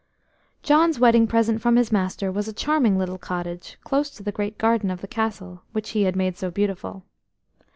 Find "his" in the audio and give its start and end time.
1.75-1.91